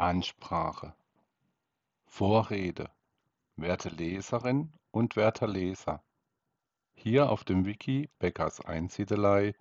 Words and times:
Ansprache. 0.00 0.94
Vorrede. 2.06 2.88
Werte 3.56 3.90
Leserin 3.90 4.72
und 4.92 5.14
werter 5.14 5.46
Leser, 5.46 6.02
hier 6.94 7.28
auf 7.28 7.44
dem 7.44 7.66
Wiki 7.66 8.08
Beckers 8.18 8.64
Einsiedelei 8.64 9.54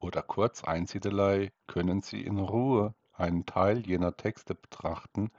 oder 0.00 0.20
kurz 0.20 0.64
Einsiedelei 0.64 1.50
können 1.66 2.02
Sie 2.02 2.20
in 2.20 2.38
Ruhe 2.38 2.94
einen 3.14 3.46
Teil 3.46 3.86
jener 3.86 4.14
Texte 4.14 4.54
betrachten, 4.54 5.30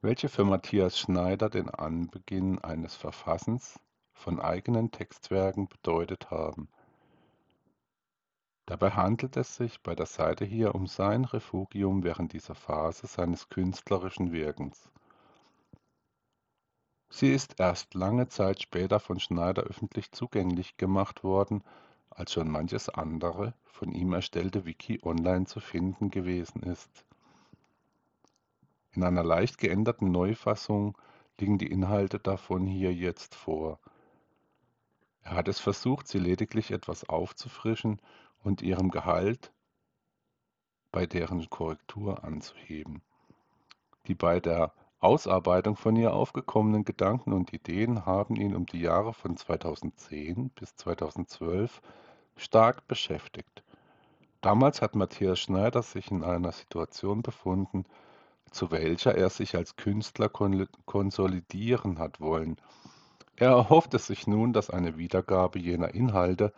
welche 0.00 0.28
für 0.28 0.44
Matthias 0.44 0.98
Schneider 0.98 1.50
den 1.50 1.70
Anbeginn 1.70 2.58
eines 2.58 2.96
Verfassens 2.96 3.78
von 4.14 4.40
eigenen 4.40 4.90
Textwerken 4.90 5.68
bedeutet 5.68 6.32
haben 6.32 6.68
Dabei 8.66 8.92
handelt 8.92 9.36
es 9.36 9.56
sich 9.56 9.82
bei 9.82 9.94
der 9.94 10.06
Seite 10.06 10.44
hier 10.44 10.74
um 10.74 10.86
sein 10.86 11.24
Refugium 11.24 12.02
während 12.02 12.32
dieser 12.32 12.54
Phase 12.54 13.06
seines 13.06 13.50
künstlerischen 13.50 14.32
Wirkens. 14.32 14.88
Sie 17.10 17.32
ist 17.32 17.60
erst 17.60 17.94
lange 17.94 18.28
Zeit 18.28 18.62
später 18.62 19.00
von 19.00 19.20
Schneider 19.20 19.62
öffentlich 19.62 20.12
zugänglich 20.12 20.78
gemacht 20.78 21.22
worden, 21.22 21.62
als 22.10 22.32
schon 22.32 22.48
manches 22.48 22.88
andere 22.88 23.54
von 23.64 23.92
ihm 23.92 24.12
erstellte 24.14 24.64
Wiki 24.64 24.98
online 25.02 25.44
zu 25.44 25.60
finden 25.60 26.10
gewesen 26.10 26.62
ist. 26.62 27.04
In 28.92 29.04
einer 29.04 29.24
leicht 29.24 29.58
geänderten 29.58 30.10
Neufassung 30.10 30.96
liegen 31.38 31.58
die 31.58 31.70
Inhalte 31.70 32.18
davon 32.18 32.66
hier 32.66 32.94
jetzt 32.94 33.34
vor. 33.34 33.78
Er 35.22 35.32
hat 35.32 35.48
es 35.48 35.60
versucht, 35.60 36.08
sie 36.08 36.18
lediglich 36.18 36.70
etwas 36.70 37.08
aufzufrischen 37.08 38.00
und 38.44 38.62
ihrem 38.62 38.90
Gehalt 38.90 39.52
bei 40.92 41.06
deren 41.06 41.50
Korrektur 41.50 42.22
anzuheben. 42.22 43.02
Die 44.06 44.14
bei 44.14 44.38
der 44.38 44.72
Ausarbeitung 45.00 45.76
von 45.76 45.96
ihr 45.96 46.14
aufgekommenen 46.14 46.84
Gedanken 46.84 47.32
und 47.32 47.52
Ideen 47.52 48.06
haben 48.06 48.36
ihn 48.36 48.54
um 48.54 48.64
die 48.64 48.80
Jahre 48.80 49.12
von 49.12 49.36
2010 49.36 50.50
bis 50.50 50.76
2012 50.76 51.82
stark 52.36 52.86
beschäftigt. 52.86 53.64
Damals 54.40 54.82
hat 54.82 54.94
Matthias 54.94 55.40
Schneider 55.40 55.82
sich 55.82 56.10
in 56.10 56.22
einer 56.22 56.52
Situation 56.52 57.22
befunden, 57.22 57.84
zu 58.50 58.70
welcher 58.70 59.14
er 59.14 59.30
sich 59.30 59.56
als 59.56 59.76
Künstler 59.76 60.28
konsolidieren 60.28 61.98
hat 61.98 62.20
wollen. 62.20 62.56
Er 63.36 63.50
erhoffte 63.50 63.98
sich 63.98 64.26
nun, 64.26 64.52
dass 64.52 64.70
eine 64.70 64.96
Wiedergabe 64.96 65.58
jener 65.58 65.92
Inhalte 65.92 66.52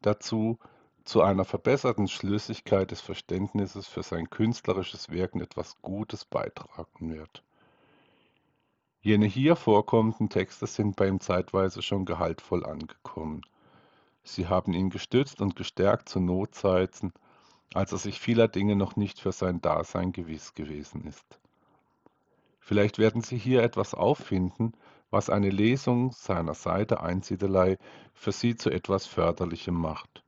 dazu 0.00 0.58
zu 1.04 1.22
einer 1.22 1.44
verbesserten 1.44 2.08
Schlüssigkeit 2.08 2.90
des 2.90 3.00
Verständnisses 3.00 3.86
für 3.88 4.02
sein 4.02 4.30
künstlerisches 4.30 5.10
Wirken 5.10 5.40
etwas 5.40 5.80
Gutes 5.82 6.24
beitragen 6.24 7.12
wird. 7.12 7.42
Jene 9.02 9.26
hier 9.26 9.56
vorkommenden 9.56 10.28
Texte 10.28 10.66
sind 10.66 10.96
bei 10.96 11.08
ihm 11.08 11.20
zeitweise 11.20 11.80
schon 11.80 12.04
gehaltvoll 12.04 12.66
angekommen. 12.66 13.42
Sie 14.22 14.46
haben 14.46 14.74
ihn 14.74 14.90
gestützt 14.90 15.40
und 15.40 15.56
gestärkt 15.56 16.08
zu 16.08 16.20
Notzeiten, 16.20 17.12
als 17.72 17.92
er 17.92 17.98
sich 17.98 18.20
vieler 18.20 18.48
Dinge 18.48 18.76
noch 18.76 18.96
nicht 18.96 19.18
für 19.18 19.32
sein 19.32 19.60
Dasein 19.60 20.12
gewiss 20.12 20.54
gewesen 20.54 21.06
ist. 21.06 21.40
Vielleicht 22.58 22.98
werden 22.98 23.22
Sie 23.22 23.38
hier 23.38 23.62
etwas 23.62 23.94
auffinden, 23.94 24.74
was 25.10 25.30
eine 25.30 25.50
Lesung 25.50 26.12
seiner 26.12 26.54
Seite 26.54 27.00
Einsiedelei 27.00 27.78
für 28.12 28.32
Sie 28.32 28.54
zu 28.54 28.70
etwas 28.70 29.06
Förderlichem 29.06 29.74
macht. 29.74 30.19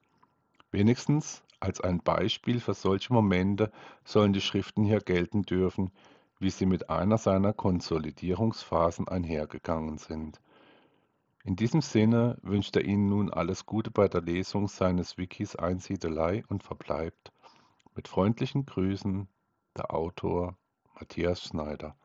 Wenigstens 0.72 1.42
als 1.60 1.80
ein 1.80 2.00
Beispiel 2.00 2.58
für 2.58 2.72
solche 2.74 3.12
Momente 3.12 3.70
sollen 4.04 4.32
die 4.32 4.40
Schriften 4.40 4.84
hier 4.84 5.00
gelten 5.00 5.42
dürfen, 5.42 5.92
wie 6.38 6.50
sie 6.50 6.66
mit 6.66 6.88
einer 6.90 7.18
seiner 7.18 7.52
Konsolidierungsphasen 7.52 9.06
einhergegangen 9.06 9.98
sind. 9.98 10.40
In 11.44 11.56
diesem 11.56 11.82
Sinne 11.82 12.38
wünscht 12.42 12.74
er 12.76 12.84
Ihnen 12.84 13.08
nun 13.08 13.30
alles 13.30 13.66
Gute 13.66 13.90
bei 13.90 14.08
der 14.08 14.22
Lesung 14.22 14.66
seines 14.66 15.18
Wikis 15.18 15.56
Einsiedelei 15.56 16.42
und 16.48 16.62
verbleibt 16.62 17.32
mit 17.94 18.08
freundlichen 18.08 18.64
Grüßen 18.64 19.28
der 19.76 19.92
Autor 19.92 20.56
Matthias 20.94 21.42
Schneider 21.42 21.96